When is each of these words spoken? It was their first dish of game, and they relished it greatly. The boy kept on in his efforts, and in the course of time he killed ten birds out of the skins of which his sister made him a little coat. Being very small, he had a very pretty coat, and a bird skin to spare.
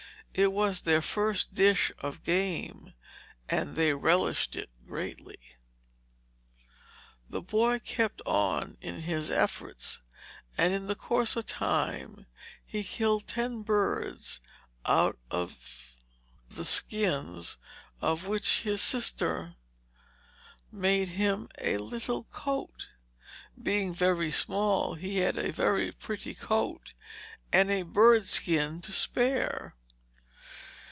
It 0.33 0.53
was 0.53 0.83
their 0.83 1.01
first 1.01 1.53
dish 1.55 1.91
of 1.99 2.23
game, 2.23 2.93
and 3.49 3.75
they 3.75 3.93
relished 3.93 4.55
it 4.55 4.69
greatly. 4.87 5.37
The 7.27 7.41
boy 7.41 7.79
kept 7.79 8.21
on 8.25 8.77
in 8.79 9.01
his 9.01 9.29
efforts, 9.29 10.01
and 10.57 10.73
in 10.73 10.87
the 10.87 10.95
course 10.95 11.35
of 11.35 11.47
time 11.47 12.27
he 12.65 12.81
killed 12.81 13.27
ten 13.27 13.63
birds 13.63 14.39
out 14.85 15.19
of 15.29 15.95
the 16.47 16.63
skins 16.63 17.57
of 17.99 18.25
which 18.25 18.61
his 18.61 18.81
sister 18.81 19.55
made 20.71 21.09
him 21.09 21.49
a 21.59 21.75
little 21.75 22.23
coat. 22.31 22.87
Being 23.61 23.93
very 23.93 24.31
small, 24.31 24.93
he 24.93 25.17
had 25.17 25.37
a 25.37 25.51
very 25.51 25.91
pretty 25.91 26.33
coat, 26.35 26.93
and 27.51 27.69
a 27.69 27.81
bird 27.83 28.23
skin 28.23 28.81
to 28.83 28.93
spare. 28.93 29.75